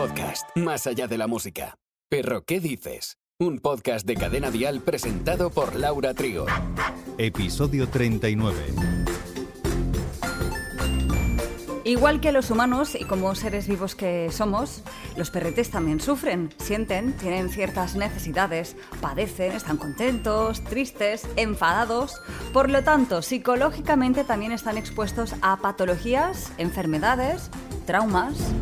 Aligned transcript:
podcast 0.00 0.56
más 0.56 0.86
allá 0.86 1.06
de 1.08 1.18
la 1.18 1.26
música. 1.26 1.76
Perro, 2.08 2.42
¿qué 2.46 2.58
dices? 2.58 3.18
Un 3.38 3.58
podcast 3.58 4.06
de 4.06 4.14
cadena 4.14 4.50
dial 4.50 4.80
presentado 4.80 5.50
por 5.50 5.76
Laura 5.76 6.14
Trigo. 6.14 6.46
Episodio 7.18 7.86
39. 7.86 8.56
Igual 11.84 12.22
que 12.22 12.32
los 12.32 12.50
humanos 12.50 12.94
y 12.94 13.04
como 13.04 13.34
seres 13.34 13.68
vivos 13.68 13.94
que 13.94 14.30
somos, 14.32 14.82
los 15.18 15.30
perretes 15.30 15.70
también 15.70 16.00
sufren, 16.00 16.54
sienten, 16.56 17.12
tienen 17.18 17.50
ciertas 17.50 17.94
necesidades, 17.94 18.76
padecen, 19.02 19.52
están 19.52 19.76
contentos, 19.76 20.64
tristes, 20.64 21.28
enfadados. 21.36 22.22
Por 22.54 22.70
lo 22.70 22.82
tanto, 22.82 23.20
psicológicamente 23.20 24.24
también 24.24 24.52
están 24.52 24.78
expuestos 24.78 25.34
a 25.42 25.58
patologías, 25.58 26.52
enfermedades, 26.56 27.50
traumas. 27.84 28.54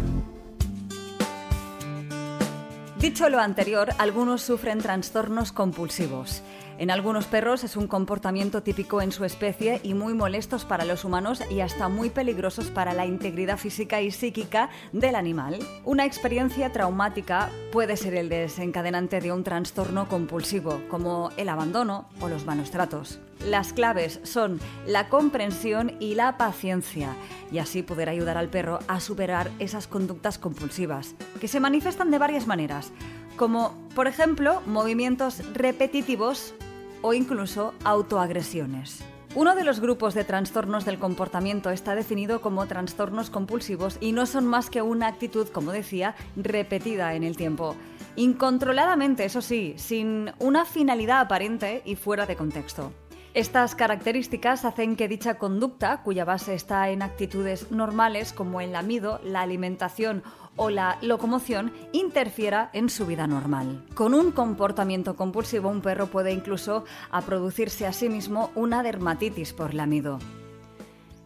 Dicho 2.99 3.29
lo 3.29 3.39
anterior, 3.39 3.91
algunos 3.99 4.43
sufren 4.43 4.81
trastornos 4.81 5.53
compulsivos. 5.53 6.43
En 6.79 6.93
algunos 6.93 7.27
perros 7.27 7.65
es 7.65 7.77
un 7.77 7.89
comportamiento 7.89 8.63
típico 8.63 9.03
en 9.03 9.11
su 9.11 9.25
especie 9.25 9.81
y 9.83 9.95
muy 9.95 10.15
molestos 10.15 10.65
para 10.65 10.85
los 10.85 11.05
humanos 11.05 11.43
y 11.51 11.59
hasta 11.59 11.89
muy 11.89 12.09
peligrosos 12.09 12.69
para 12.69 12.95
la 12.95 13.05
integridad 13.05 13.59
física 13.59 14.01
y 14.01 14.13
psíquica 14.13 14.71
del 14.93 15.17
animal. 15.17 15.59
Una 15.85 16.05
experiencia 16.05 16.71
traumática 16.71 17.51
puede 17.73 17.97
ser 17.97 18.15
el 18.15 18.29
desencadenante 18.29 19.21
de 19.21 19.33
un 19.33 19.43
trastorno 19.43 20.07
compulsivo, 20.07 20.81
como 20.89 21.33
el 21.37 21.49
abandono 21.49 22.09
o 22.21 22.29
los 22.29 22.47
malos 22.47 22.71
tratos. 22.71 23.19
Las 23.45 23.73
claves 23.73 24.21
son 24.23 24.61
la 24.87 25.09
comprensión 25.09 25.97
y 25.99 26.15
la 26.15 26.37
paciencia, 26.37 27.11
y 27.51 27.59
así 27.59 27.83
poder 27.83 28.09
ayudar 28.09 28.37
al 28.37 28.51
perro 28.51 28.79
a 28.87 29.01
superar 29.01 29.51
esas 29.59 29.89
conductas 29.89 30.39
compulsivas, 30.39 31.17
que 31.41 31.49
se 31.49 31.59
manifiestan 31.59 32.13
de 32.13 32.19
varias 32.19 32.47
maneras, 32.47 32.93
como 33.37 33.75
por 33.97 34.07
ejemplo 34.07 34.63
movimientos 34.65 35.43
repetitivos 35.55 36.55
o 37.03 37.15
incluso 37.15 37.75
autoagresiones. 37.85 39.05
Uno 39.35 39.55
de 39.55 39.63
los 39.63 39.81
grupos 39.81 40.15
de 40.15 40.25
trastornos 40.25 40.85
del 40.85 40.99
comportamiento 40.99 41.71
está 41.71 41.95
definido 41.95 42.41
como 42.41 42.67
trastornos 42.67 43.31
compulsivos 43.31 43.99
y 44.01 44.13
no 44.13 44.27
son 44.27 44.47
más 44.47 44.71
que 44.71 44.83
una 44.83 45.07
actitud, 45.07 45.49
como 45.49 45.71
decía, 45.71 46.17
repetida 46.35 47.15
en 47.15 47.25
el 47.25 47.37
tiempo. 47.37 47.77
Incontroladamente, 48.17 49.25
eso 49.25 49.43
sí, 49.43 49.75
sin 49.77 50.33
una 50.39 50.65
finalidad 50.65 51.21
aparente 51.21 51.83
y 51.85 51.95
fuera 51.95 52.27
de 52.27 52.37
contexto. 52.37 52.91
Estas 53.39 53.77
características 53.77 54.65
hacen 54.65 54.97
que 54.97 55.07
dicha 55.07 55.39
conducta, 55.39 56.03
cuya 56.03 56.25
base 56.25 56.55
está 56.57 56.91
en 56.91 57.03
actitudes 57.03 57.71
normales 57.71 58.33
como 58.33 58.61
el 58.61 58.73
lamido, 58.73 59.21
la 59.23 59.43
alimentación 59.43 60.25
o 60.57 60.71
la 60.71 60.99
locomoción, 61.03 61.73
interfiera 61.93 62.69
en 62.73 62.91
su 62.91 63.07
vida 63.07 63.29
normal. 63.29 63.85
Con 63.95 64.13
un 64.13 64.33
comportamiento 64.33 65.15
compulsivo, 65.15 65.69
un 65.69 65.83
perro 65.83 66.09
puede 66.09 66.33
incluso 66.33 66.85
a 67.13 67.21
producirse 67.21 67.87
a 67.87 67.93
sí 67.93 68.09
mismo 68.09 68.51
una 68.57 68.83
dermatitis 68.83 69.53
por 69.53 69.73
lamido. 69.73 70.19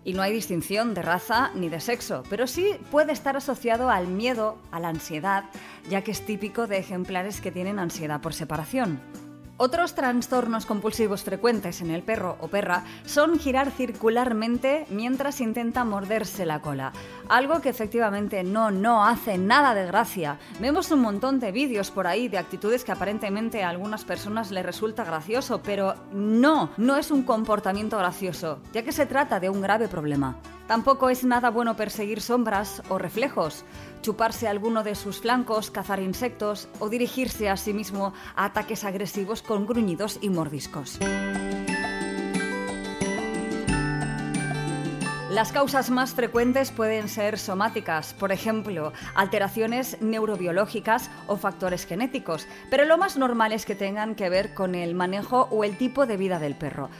Y 0.04 0.12
no 0.12 0.20
hay 0.20 0.34
distinción 0.34 0.92
de 0.92 1.00
raza 1.00 1.50
ni 1.54 1.70
de 1.70 1.80
sexo, 1.80 2.24
pero 2.28 2.46
sí 2.46 2.74
puede 2.90 3.12
estar 3.12 3.38
asociado 3.38 3.88
al 3.88 4.06
miedo, 4.06 4.58
a 4.70 4.80
la 4.80 4.90
ansiedad, 4.90 5.44
ya 5.88 6.02
que 6.02 6.10
es 6.10 6.26
típico 6.26 6.66
de 6.66 6.76
ejemplares 6.76 7.40
que 7.40 7.52
tienen 7.52 7.78
ansiedad 7.78 8.20
por 8.20 8.34
separación. 8.34 9.00
Otros 9.58 9.94
trastornos 9.94 10.66
compulsivos 10.66 11.22
frecuentes 11.22 11.82
en 11.82 11.90
el 11.90 12.02
perro 12.02 12.36
o 12.40 12.48
perra 12.48 12.84
son 13.04 13.38
girar 13.38 13.70
circularmente 13.70 14.86
mientras 14.88 15.40
intenta 15.40 15.84
morderse 15.84 16.46
la 16.46 16.60
cola. 16.60 16.92
Algo 17.28 17.60
que 17.60 17.68
efectivamente 17.68 18.42
no, 18.44 18.70
no 18.70 19.04
hace 19.06 19.38
nada 19.38 19.74
de 19.74 19.86
gracia. 19.86 20.38
Vemos 20.58 20.90
un 20.90 21.00
montón 21.00 21.38
de 21.38 21.52
vídeos 21.52 21.90
por 21.90 22.06
ahí 22.06 22.28
de 22.28 22.38
actitudes 22.38 22.82
que 22.82 22.92
aparentemente 22.92 23.62
a 23.62 23.68
algunas 23.68 24.04
personas 24.04 24.50
les 24.50 24.64
resulta 24.64 25.04
gracioso, 25.04 25.62
pero 25.62 25.94
no, 26.12 26.70
no 26.78 26.96
es 26.96 27.10
un 27.10 27.22
comportamiento 27.22 27.98
gracioso, 27.98 28.60
ya 28.72 28.82
que 28.82 28.92
se 28.92 29.06
trata 29.06 29.38
de 29.38 29.50
un 29.50 29.60
grave 29.60 29.86
problema. 29.86 30.36
Tampoco 30.66 31.10
es 31.10 31.24
nada 31.24 31.50
bueno 31.50 31.76
perseguir 31.76 32.20
sombras 32.20 32.82
o 32.88 32.98
reflejos, 32.98 33.64
chuparse 34.00 34.48
alguno 34.48 34.82
de 34.82 34.94
sus 34.94 35.20
flancos, 35.20 35.70
cazar 35.70 36.00
insectos 36.00 36.68
o 36.78 36.88
dirigirse 36.88 37.48
a 37.48 37.56
sí 37.56 37.72
mismo 37.72 38.14
a 38.36 38.46
ataques 38.46 38.84
agresivos 38.84 39.42
con 39.42 39.66
gruñidos 39.66 40.18
y 40.22 40.30
mordiscos. 40.30 40.98
Las 45.32 45.50
causas 45.50 45.88
más 45.88 46.12
frecuentes 46.12 46.70
pueden 46.70 47.08
ser 47.08 47.38
somáticas, 47.38 48.12
por 48.12 48.32
ejemplo, 48.32 48.92
alteraciones 49.14 49.96
neurobiológicas 50.02 51.10
o 51.26 51.38
factores 51.38 51.86
genéticos, 51.86 52.46
pero 52.68 52.84
lo 52.84 52.98
más 52.98 53.16
normal 53.16 53.52
es 53.52 53.64
que 53.64 53.74
tengan 53.74 54.14
que 54.14 54.28
ver 54.28 54.52
con 54.52 54.74
el 54.74 54.94
manejo 54.94 55.48
o 55.50 55.64
el 55.64 55.78
tipo 55.78 56.04
de 56.04 56.18
vida 56.18 56.38
del 56.38 56.54
perro. 56.54 56.90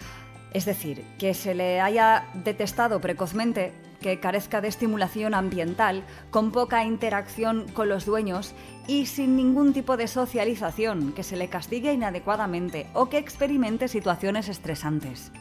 Es 0.53 0.67
decir, 0.67 1.05
que 1.19 1.33
se 1.35 1.55
le 1.55 1.81
haya 1.81 2.27
detestado 2.35 3.01
precozmente, 3.01 3.73
que 4.01 4.21
carezca 4.21 4.61
de 4.61 4.69
estimulación 4.69 5.33
ambiental, 5.33 6.05
con 6.31 6.53
poca 6.53 6.85
interacción 6.85 7.67
con 7.73 7.89
los 7.89 8.05
dueños 8.05 8.55
y 8.87 9.07
sin 9.07 9.37
ningún 9.37 9.73
tipo 9.73 9.97
de 9.97 10.09
socialización, 10.09 11.13
que 11.13 11.23
se 11.23 11.37
le 11.37 11.49
castigue 11.49 11.93
inadecuadamente 11.93 12.87
o 12.93 13.09
que 13.09 13.19
experimente 13.19 13.89
situaciones 13.89 14.49
estresantes. 14.49 15.33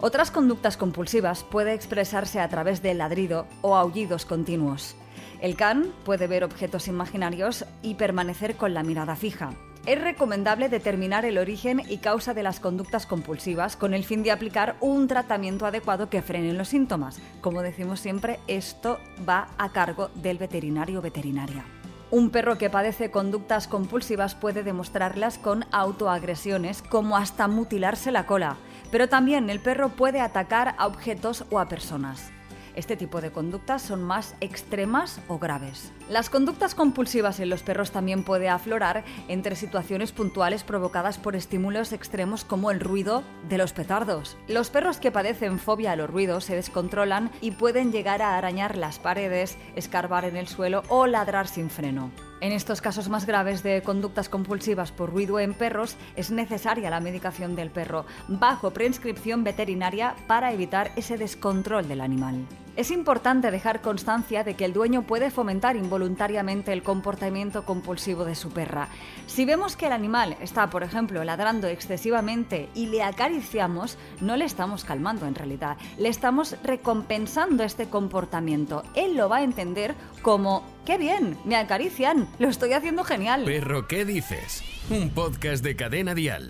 Otras 0.00 0.30
conductas 0.30 0.76
compulsivas 0.76 1.44
puede 1.44 1.72
expresarse 1.72 2.40
a 2.40 2.48
través 2.48 2.82
del 2.82 2.98
ladrido 2.98 3.46
o 3.62 3.74
aullidos 3.74 4.26
continuos. 4.26 4.96
El 5.40 5.56
can 5.56 5.92
puede 6.04 6.26
ver 6.26 6.44
objetos 6.44 6.88
imaginarios 6.88 7.64
y 7.82 7.94
permanecer 7.94 8.56
con 8.56 8.74
la 8.74 8.82
mirada 8.82 9.16
fija 9.16 9.54
es 9.88 9.98
recomendable 9.98 10.68
determinar 10.68 11.24
el 11.24 11.38
origen 11.38 11.80
y 11.88 11.96
causa 11.96 12.34
de 12.34 12.42
las 12.42 12.60
conductas 12.60 13.06
compulsivas 13.06 13.74
con 13.74 13.94
el 13.94 14.04
fin 14.04 14.22
de 14.22 14.30
aplicar 14.30 14.76
un 14.80 15.08
tratamiento 15.08 15.64
adecuado 15.64 16.10
que 16.10 16.20
frene 16.20 16.52
los 16.52 16.68
síntomas. 16.68 17.18
Como 17.40 17.62
decimos 17.62 17.98
siempre, 17.98 18.38
esto 18.48 18.98
va 19.26 19.48
a 19.56 19.70
cargo 19.70 20.10
del 20.14 20.36
veterinario 20.36 20.98
o 20.98 21.02
veterinaria. 21.02 21.64
Un 22.10 22.28
perro 22.28 22.58
que 22.58 22.68
padece 22.68 23.10
conductas 23.10 23.66
compulsivas 23.66 24.34
puede 24.34 24.62
demostrarlas 24.62 25.38
con 25.38 25.64
autoagresiones, 25.72 26.82
como 26.82 27.16
hasta 27.16 27.48
mutilarse 27.48 28.12
la 28.12 28.26
cola, 28.26 28.58
pero 28.90 29.08
también 29.08 29.48
el 29.48 29.58
perro 29.58 29.88
puede 29.88 30.20
atacar 30.20 30.74
a 30.76 30.86
objetos 30.86 31.46
o 31.48 31.60
a 31.60 31.68
personas. 31.68 32.30
Este 32.78 32.96
tipo 32.96 33.20
de 33.20 33.32
conductas 33.32 33.82
son 33.82 34.04
más 34.04 34.36
extremas 34.40 35.20
o 35.26 35.40
graves. 35.40 35.90
Las 36.08 36.30
conductas 36.30 36.76
compulsivas 36.76 37.40
en 37.40 37.50
los 37.50 37.64
perros 37.64 37.90
también 37.90 38.22
puede 38.22 38.48
aflorar 38.48 39.02
entre 39.26 39.56
situaciones 39.56 40.12
puntuales 40.12 40.62
provocadas 40.62 41.18
por 41.18 41.34
estímulos 41.34 41.92
extremos 41.92 42.44
como 42.44 42.70
el 42.70 42.78
ruido 42.78 43.24
de 43.48 43.58
los 43.58 43.72
petardos. 43.72 44.36
Los 44.46 44.70
perros 44.70 44.98
que 44.98 45.10
padecen 45.10 45.58
fobia 45.58 45.90
a 45.90 45.96
los 45.96 46.08
ruidos 46.08 46.44
se 46.44 46.54
descontrolan 46.54 47.32
y 47.40 47.50
pueden 47.50 47.90
llegar 47.90 48.22
a 48.22 48.38
arañar 48.38 48.78
las 48.78 49.00
paredes, 49.00 49.58
escarbar 49.74 50.24
en 50.24 50.36
el 50.36 50.46
suelo 50.46 50.84
o 50.88 51.08
ladrar 51.08 51.48
sin 51.48 51.70
freno. 51.70 52.12
En 52.40 52.52
estos 52.52 52.80
casos 52.80 53.08
más 53.08 53.26
graves 53.26 53.64
de 53.64 53.82
conductas 53.82 54.28
compulsivas 54.28 54.92
por 54.92 55.10
ruido 55.10 55.40
en 55.40 55.54
perros 55.54 55.96
es 56.14 56.30
necesaria 56.30 56.90
la 56.90 57.00
medicación 57.00 57.56
del 57.56 57.72
perro 57.72 58.06
bajo 58.28 58.70
prescripción 58.70 59.42
veterinaria 59.42 60.14
para 60.28 60.52
evitar 60.52 60.92
ese 60.94 61.18
descontrol 61.18 61.88
del 61.88 62.00
animal. 62.00 62.46
Es 62.78 62.92
importante 62.92 63.50
dejar 63.50 63.82
constancia 63.82 64.44
de 64.44 64.54
que 64.54 64.64
el 64.64 64.72
dueño 64.72 65.02
puede 65.02 65.32
fomentar 65.32 65.74
involuntariamente 65.74 66.72
el 66.72 66.84
comportamiento 66.84 67.64
compulsivo 67.64 68.24
de 68.24 68.36
su 68.36 68.50
perra. 68.50 68.86
Si 69.26 69.44
vemos 69.44 69.74
que 69.74 69.86
el 69.86 69.92
animal 69.92 70.36
está, 70.40 70.70
por 70.70 70.84
ejemplo, 70.84 71.24
ladrando 71.24 71.66
excesivamente 71.66 72.68
y 72.76 72.86
le 72.86 73.02
acariciamos, 73.02 73.98
no 74.20 74.36
le 74.36 74.44
estamos 74.44 74.84
calmando 74.84 75.26
en 75.26 75.34
realidad, 75.34 75.76
le 75.98 76.08
estamos 76.08 76.54
recompensando 76.62 77.64
este 77.64 77.88
comportamiento. 77.88 78.84
Él 78.94 79.16
lo 79.16 79.28
va 79.28 79.38
a 79.38 79.42
entender 79.42 79.96
como, 80.22 80.62
¡qué 80.86 80.98
bien! 80.98 81.36
Me 81.44 81.56
acarician, 81.56 82.28
lo 82.38 82.46
estoy 82.46 82.74
haciendo 82.74 83.02
genial. 83.02 83.42
Perro, 83.44 83.88
¿qué 83.88 84.04
dices? 84.04 84.62
Un 84.88 85.10
podcast 85.10 85.64
de 85.64 85.74
cadena 85.74 86.14
dial. 86.14 86.46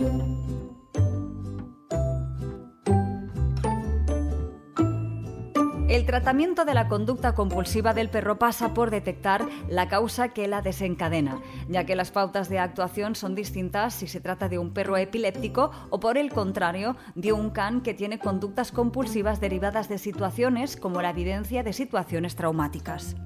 El 5.99 6.06
tratamiento 6.06 6.65
de 6.65 6.75
la 6.75 6.87
conducta 6.87 7.35
compulsiva 7.35 7.93
del 7.93 8.09
perro 8.09 8.39
pasa 8.39 8.73
por 8.73 8.93
detectar 8.93 9.49
la 9.69 9.89
causa 9.89 10.29
que 10.29 10.47
la 10.47 10.62
desencadena, 10.62 11.43
ya 11.69 11.87
que 11.87 11.97
las 11.97 12.12
pautas 12.12 12.49
de 12.49 12.61
actuación 12.61 13.17
son 13.17 13.35
distintas 13.35 13.95
si 13.95 14.06
se 14.06 14.21
trata 14.21 14.49
de 14.49 14.59
un 14.59 14.73
perro 14.73 14.97
epiléptico 14.97 15.73
o 15.91 15.99
por 15.99 16.17
el 16.17 16.31
contrario 16.31 16.97
de 17.17 17.33
un 17.33 17.50
can 17.50 17.81
que 17.81 17.95
tiene 17.95 18.21
conductas 18.21 18.71
compulsivas 18.71 19.41
derivadas 19.41 19.89
de 19.89 19.99
situaciones 19.99 20.77
como 20.77 21.03
la 21.03 21.11
evidencia 21.11 21.65
de 21.65 21.73
situaciones 21.73 22.37
traumáticas. 22.37 23.17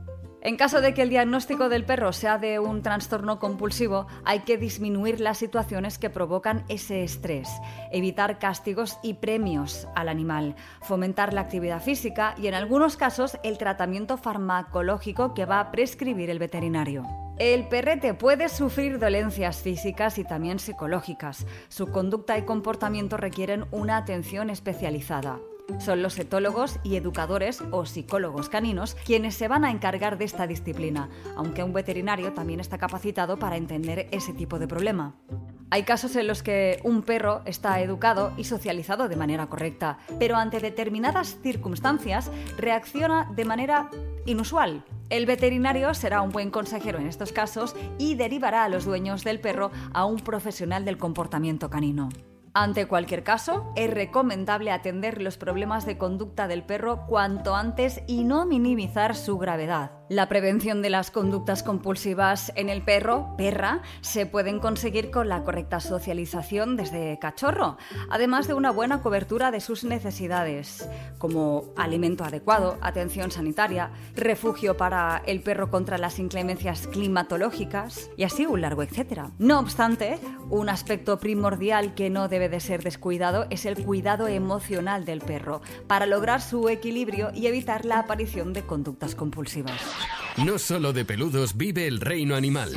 En 0.44 0.56
caso 0.56 0.81
de 0.81 0.93
que 0.93 1.03
el 1.03 1.09
diagnóstico 1.09 1.69
del 1.69 1.85
perro 1.85 2.12
sea 2.12 2.37
de 2.37 2.59
un 2.59 2.83
trastorno 2.83 3.39
compulsivo, 3.39 4.09
hay 4.25 4.41
que 4.41 4.59
disminuir 4.59 5.21
las 5.21 5.39
situaciones 5.39 5.99
que 5.99 6.11
provocan 6.11 6.65
ese 6.69 7.05
estrés, 7.05 7.49
evitar 7.93 8.41
castigos 8.41 8.99
y 9.05 9.15
premios 9.15 9.87
al 9.94 10.09
animal, 10.09 10.56
fomentar 10.81 11.33
la 11.33 11.43
actividad 11.43 11.81
física 11.81 12.35
y 12.37 12.49
en 12.49 12.55
algunos 12.55 12.97
casos 12.97 13.39
el 13.44 13.56
tratamiento 13.56 14.17
farmacológico 14.17 15.33
que 15.33 15.47
va 15.47 15.61
a 15.61 15.71
prescribir 15.71 16.29
el 16.29 16.41
veterinario. 16.41 17.06
El 17.38 17.69
perrete 17.69 18.12
puede 18.12 18.49
sufrir 18.49 18.99
dolencias 18.99 19.62
físicas 19.62 20.19
y 20.19 20.25
también 20.25 20.59
psicológicas. 20.59 21.47
Su 21.69 21.93
conducta 21.93 22.37
y 22.37 22.43
comportamiento 22.43 23.17
requieren 23.17 23.67
una 23.71 23.97
atención 23.97 24.50
especializada. 24.50 25.38
Son 25.79 26.03
los 26.03 26.19
etólogos 26.19 26.79
y 26.82 26.97
educadores 26.97 27.62
o 27.70 27.87
psicólogos 27.87 28.49
caninos 28.49 28.94
quienes 29.05 29.35
se 29.35 29.49
van 29.49 29.64
a 29.64 29.70
encargar 29.70 30.19
de 30.19 30.25
esta 30.25 30.47
disciplina, 30.47 31.09
aunque 31.37 31.62
un 31.62 31.73
veterinario 31.73 32.32
también 32.32 32.61
está 32.61 32.79
capacitado 32.79 33.38
para 33.38 33.56
entender 33.56 34.09
ese 34.11 34.32
tipo 34.32 34.59
de 34.59 34.69
problema. 34.69 35.14
Hay 35.70 35.85
casos 35.85 36.14
en 36.17 36.26
los 36.26 36.43
que 36.43 36.81
un 36.85 37.00
perro 37.00 37.41
está 37.47 37.81
educado 37.81 38.35
y 38.37 38.44
socializado 38.44 39.09
de 39.09 39.17
manera 39.17 39.47
correcta, 39.47 39.97
pero 40.19 40.37
ante 40.37 40.61
determinadas 40.61 41.38
circunstancias 41.43 42.31
reacciona 42.59 43.32
de 43.35 43.47
manera 43.47 43.88
inusual. 44.26 44.85
El 45.09 45.25
veterinario 45.25 45.94
será 45.94 46.20
un 46.20 46.31
buen 46.31 46.50
consejero 46.50 46.99
en 46.99 47.06
estos 47.06 47.32
casos 47.32 47.75
y 47.99 48.17
derivará 48.17 48.64
a 48.64 48.69
los 48.69 48.85
dueños 48.85 49.25
del 49.25 49.41
perro 49.41 49.70
a 49.94 50.05
un 50.05 50.20
profesional 50.20 50.85
del 50.85 50.99
comportamiento 50.99 51.70
canino. 51.70 52.11
Ante 52.54 52.87
cualquier 52.87 53.25
caso, 53.25 53.72
es 53.76 53.90
recomendable 53.90 54.72
atender 54.72 55.22
los 55.22 55.38
problemas 55.38 55.87
de 55.87 55.96
conducta 55.96 56.49
del 56.49 56.62
perro 56.62 57.06
cuanto 57.06 57.56
antes 57.56 58.02
y 58.06 58.25
no 58.25 58.44
minimizar 58.44 59.16
su 59.16 59.38
gravedad. 59.38 60.01
La 60.12 60.29
prevención 60.29 60.82
de 60.82 60.91
las 60.91 61.11
conductas 61.11 61.62
compulsivas 61.62 62.53
en 62.55 62.69
el 62.69 62.82
perro, 62.82 63.35
perra, 63.38 63.81
se 64.03 64.26
pueden 64.26 64.59
conseguir 64.59 65.11
con 65.11 65.31
la 65.31 65.43
correcta 65.43 65.81
socialización 65.81 66.76
desde 66.76 67.19
cachorro, 67.19 67.79
además 68.11 68.47
de 68.47 68.53
una 68.53 68.70
buena 68.73 69.00
cobertura 69.00 69.50
de 69.50 69.61
sus 69.61 69.85
necesidades, 69.85 70.87
como 71.17 71.73
alimento 71.79 72.25
adecuado, 72.25 72.76
atención 72.82 73.31
sanitaria, 73.31 73.91
refugio 74.14 74.76
para 74.76 75.23
el 75.25 75.41
perro 75.43 75.70
contra 75.70 75.97
las 75.97 76.19
inclemencias 76.19 76.88
climatológicas 76.88 78.11
y 78.14 78.25
así 78.25 78.44
un 78.44 78.61
largo 78.61 78.82
etcétera. 78.82 79.31
No 79.38 79.61
obstante, 79.61 80.19
un 80.50 80.69
aspecto 80.69 81.19
primordial 81.20 81.94
que 81.94 82.11
no 82.11 82.29
debe 82.29 82.50
de 82.50 82.61
ser 82.61 82.82
descuidado 82.82 83.47
es 83.49 83.64
el 83.64 83.82
cuidado 83.82 84.29
emocional 84.29 85.06
del 85.06 85.23
perro 85.23 85.62
para 85.87 86.05
lograr 86.05 86.43
su 86.43 86.69
equilibrio 86.69 87.31
y 87.32 87.47
evitar 87.47 87.87
la 87.87 88.00
aparición 88.00 88.53
de 88.53 88.67
conductas 88.67 89.14
compulsivas. 89.14 90.01
No 90.38 90.58
solo 90.58 90.94
de 90.94 91.05
peludos 91.05 91.56
vive 91.56 91.87
el 91.87 92.00
reino 92.00 92.34
animal. 92.34 92.73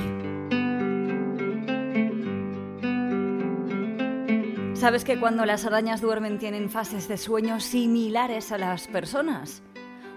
¿Sabes 4.74 5.06
que 5.06 5.18
cuando 5.18 5.46
las 5.46 5.66
arañas 5.66 6.02
duermen 6.02 6.38
tienen 6.38 6.70
fases 6.70 7.08
de 7.08 7.18
sueño 7.18 7.62
similares 7.62 8.52
a 8.52 8.58
las 8.58 8.88
personas? 8.88 9.64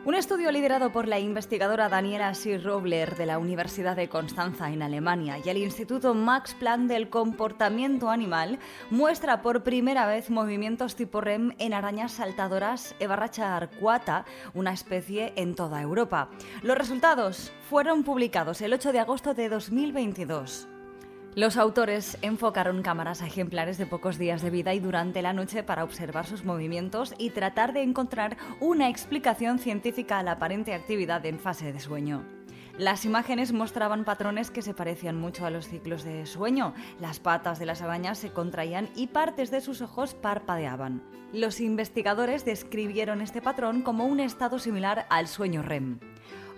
Un 0.04 0.14
estudio 0.14 0.50
liderado 0.52 0.90
por 0.90 1.06
la 1.06 1.18
investigadora 1.18 1.88
Daniela 1.88 2.32
Robler 2.62 3.16
de 3.16 3.26
la 3.26 3.38
Universidad 3.38 3.96
de 3.96 4.08
Constanza 4.08 4.70
en 4.70 4.80
Alemania 4.80 5.38
y 5.44 5.48
el 5.48 5.58
Instituto 5.58 6.14
Max 6.14 6.54
Planck 6.58 6.88
del 6.88 7.10
Comportamiento 7.10 8.08
Animal 8.08 8.58
muestra 8.90 9.42
por 9.42 9.64
primera 9.64 10.06
vez 10.06 10.30
movimientos 10.30 10.96
tipo 10.96 11.20
REM 11.20 11.52
en 11.58 11.74
arañas 11.74 12.12
saltadoras 12.12 12.94
Evarracha 13.00 13.56
arcuata, 13.56 14.24
una 14.54 14.72
especie 14.72 15.32
en 15.36 15.54
toda 15.54 15.82
Europa. 15.82 16.30
Los 16.62 16.78
resultados 16.78 17.52
fueron 17.68 18.04
publicados 18.04 18.62
el 18.62 18.72
8 18.72 18.92
de 18.92 19.00
agosto 19.00 19.34
de 19.34 19.48
2022. 19.48 20.68
Los 21.38 21.56
autores 21.56 22.18
enfocaron 22.20 22.82
cámaras 22.82 23.22
a 23.22 23.28
ejemplares 23.28 23.78
de 23.78 23.86
pocos 23.86 24.18
días 24.18 24.42
de 24.42 24.50
vida 24.50 24.74
y 24.74 24.80
durante 24.80 25.22
la 25.22 25.32
noche 25.32 25.62
para 25.62 25.84
observar 25.84 26.26
sus 26.26 26.44
movimientos 26.44 27.14
y 27.16 27.30
tratar 27.30 27.72
de 27.72 27.82
encontrar 27.82 28.36
una 28.58 28.88
explicación 28.88 29.60
científica 29.60 30.18
a 30.18 30.24
la 30.24 30.32
aparente 30.32 30.74
actividad 30.74 31.24
en 31.26 31.38
fase 31.38 31.72
de 31.72 31.78
sueño. 31.78 32.24
Las 32.76 33.04
imágenes 33.04 33.52
mostraban 33.52 34.04
patrones 34.04 34.50
que 34.50 34.62
se 34.62 34.74
parecían 34.74 35.16
mucho 35.16 35.46
a 35.46 35.50
los 35.50 35.68
ciclos 35.68 36.02
de 36.02 36.26
sueño. 36.26 36.74
Las 37.00 37.20
patas 37.20 37.60
de 37.60 37.66
las 37.66 37.82
arañas 37.82 38.18
se 38.18 38.32
contraían 38.32 38.88
y 38.96 39.06
partes 39.06 39.52
de 39.52 39.60
sus 39.60 39.80
ojos 39.80 40.14
parpadeaban. 40.14 41.04
Los 41.32 41.60
investigadores 41.60 42.44
describieron 42.44 43.20
este 43.20 43.40
patrón 43.40 43.82
como 43.82 44.06
un 44.06 44.18
estado 44.18 44.58
similar 44.58 45.06
al 45.08 45.28
sueño 45.28 45.62
REM 45.62 46.00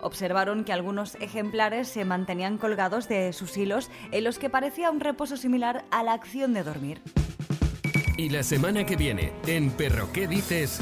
observaron 0.01 0.63
que 0.63 0.73
algunos 0.73 1.15
ejemplares 1.15 1.87
se 1.87 2.05
mantenían 2.05 2.57
colgados 2.57 3.07
de 3.07 3.33
sus 3.33 3.57
hilos 3.57 3.89
en 4.11 4.23
los 4.23 4.39
que 4.39 4.49
parecía 4.49 4.91
un 4.91 4.99
reposo 4.99 5.37
similar 5.37 5.85
a 5.91 6.03
la 6.03 6.13
acción 6.13 6.53
de 6.53 6.63
dormir. 6.63 7.01
Y 8.17 8.29
la 8.29 8.43
semana 8.43 8.85
que 8.85 8.95
viene, 8.95 9.33
en 9.47 9.71
Perro 9.71 10.11
¿Qué 10.11 10.27
dices? 10.27 10.79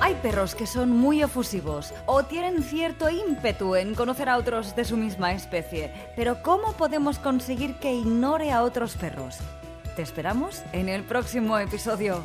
Hay 0.00 0.14
perros 0.16 0.54
que 0.54 0.66
son 0.66 0.90
muy 0.90 1.22
efusivos 1.22 1.94
o 2.06 2.24
tienen 2.24 2.62
cierto 2.62 3.08
ímpetu 3.08 3.74
en 3.74 3.94
conocer 3.94 4.28
a 4.28 4.36
otros 4.36 4.76
de 4.76 4.84
su 4.84 4.98
misma 4.98 5.32
especie, 5.32 5.92
pero 6.14 6.42
¿cómo 6.42 6.72
podemos 6.74 7.18
conseguir 7.18 7.76
que 7.76 7.94
ignore 7.94 8.52
a 8.52 8.62
otros 8.62 8.96
perros? 8.96 9.38
Te 9.96 10.02
esperamos 10.02 10.62
en 10.72 10.90
el 10.90 11.04
próximo 11.04 11.58
episodio. 11.58 12.22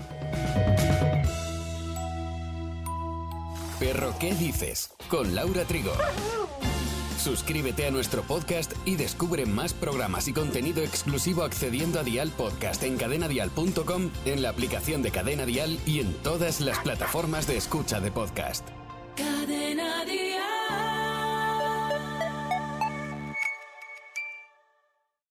Perro, 3.79 4.13
¿qué 4.19 4.33
dices? 4.35 4.91
Con 5.09 5.35
Laura 5.35 5.63
Trigo. 5.63 5.93
Suscríbete 7.17 7.85
a 7.85 7.91
nuestro 7.91 8.23
podcast 8.23 8.73
y 8.85 8.97
descubre 8.97 9.45
más 9.45 9.73
programas 9.73 10.27
y 10.27 10.33
contenido 10.33 10.83
exclusivo 10.83 11.43
accediendo 11.43 11.99
a 11.99 12.03
Dial 12.03 12.29
Podcast 12.31 12.83
en 12.83 12.97
cadenadial.com, 12.97 14.09
en 14.25 14.41
la 14.41 14.49
aplicación 14.49 15.01
de 15.01 15.11
Cadena 15.11 15.45
Dial 15.45 15.79
y 15.85 16.01
en 16.01 16.13
todas 16.13 16.59
las 16.59 16.79
plataformas 16.79 17.47
de 17.47 17.55
escucha 17.55 18.01
de 18.01 18.11
podcast. 18.11 18.67
Cadena 19.15 20.03